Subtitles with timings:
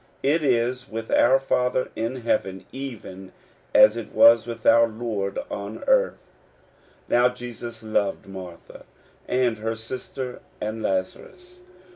[0.23, 3.31] It is with our Father in heaven even
[3.71, 6.33] as it was with our Lord on earth:
[7.07, 8.85] "Now Jesus loved Martha,
[9.27, 11.59] and her sister, and Lazarus.